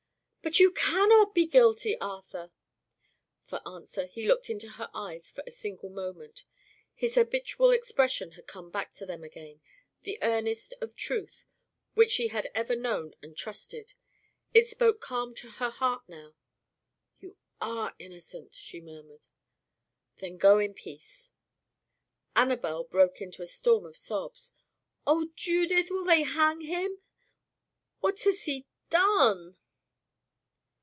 [0.43, 2.51] "But you cannot be guilty, Arthur."
[3.43, 6.43] For answer he looked into her eyes for a single moment.
[6.95, 9.61] His habitual expression had come back to them again
[10.01, 11.45] the earnest of truth,
[11.93, 13.93] which she had ever known and trusted.
[14.51, 16.33] It spoke calm to her heart now.
[17.19, 19.27] "You are innocent," she murmured.
[20.17, 21.29] "Then go in peace."
[22.35, 24.53] Annabel broke into a storm of sobs.
[25.05, 25.91] "Oh, Judith!
[25.91, 26.97] will they hang him?
[27.99, 29.57] What has he done?"